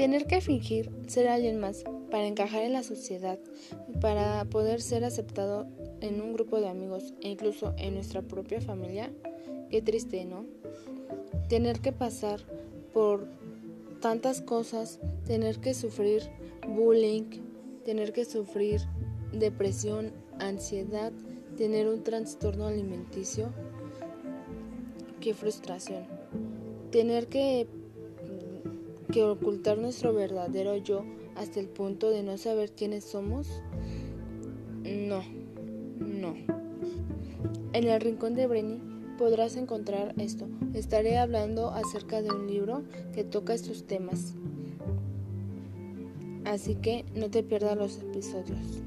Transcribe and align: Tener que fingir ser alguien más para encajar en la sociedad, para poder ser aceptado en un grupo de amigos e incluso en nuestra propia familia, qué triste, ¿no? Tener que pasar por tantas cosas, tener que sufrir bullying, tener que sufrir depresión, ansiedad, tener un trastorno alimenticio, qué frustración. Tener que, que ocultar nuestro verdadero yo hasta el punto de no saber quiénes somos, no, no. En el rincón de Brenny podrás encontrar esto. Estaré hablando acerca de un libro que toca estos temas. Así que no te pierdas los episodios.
Tener 0.00 0.26
que 0.26 0.40
fingir 0.40 0.90
ser 1.08 1.28
alguien 1.28 1.60
más 1.60 1.84
para 2.10 2.26
encajar 2.26 2.62
en 2.62 2.72
la 2.72 2.82
sociedad, 2.82 3.38
para 4.00 4.46
poder 4.46 4.80
ser 4.80 5.04
aceptado 5.04 5.66
en 6.00 6.22
un 6.22 6.32
grupo 6.32 6.58
de 6.58 6.70
amigos 6.70 7.12
e 7.20 7.28
incluso 7.28 7.74
en 7.76 7.96
nuestra 7.96 8.22
propia 8.22 8.62
familia, 8.62 9.12
qué 9.68 9.82
triste, 9.82 10.24
¿no? 10.24 10.46
Tener 11.50 11.80
que 11.80 11.92
pasar 11.92 12.40
por 12.94 13.28
tantas 14.00 14.40
cosas, 14.40 15.00
tener 15.26 15.58
que 15.58 15.74
sufrir 15.74 16.22
bullying, 16.66 17.24
tener 17.84 18.14
que 18.14 18.24
sufrir 18.24 18.80
depresión, 19.34 20.12
ansiedad, 20.38 21.12
tener 21.58 21.86
un 21.86 22.02
trastorno 22.02 22.68
alimenticio, 22.68 23.52
qué 25.20 25.34
frustración. 25.34 26.06
Tener 26.90 27.26
que, 27.26 27.66
que 29.10 29.24
ocultar 29.24 29.78
nuestro 29.78 30.14
verdadero 30.14 30.76
yo 30.76 31.04
hasta 31.36 31.60
el 31.60 31.68
punto 31.68 32.10
de 32.10 32.22
no 32.22 32.38
saber 32.38 32.72
quiénes 32.72 33.04
somos, 33.04 33.48
no, 34.84 35.22
no. 35.98 36.34
En 37.72 37.88
el 37.88 38.00
rincón 38.00 38.34
de 38.34 38.46
Brenny 38.46 38.80
podrás 39.18 39.56
encontrar 39.56 40.14
esto. 40.18 40.48
Estaré 40.74 41.18
hablando 41.18 41.70
acerca 41.70 42.22
de 42.22 42.30
un 42.30 42.46
libro 42.46 42.82
que 43.14 43.24
toca 43.24 43.54
estos 43.54 43.84
temas. 43.84 44.34
Así 46.44 46.74
que 46.76 47.04
no 47.14 47.30
te 47.30 47.42
pierdas 47.42 47.76
los 47.76 47.98
episodios. 47.98 48.82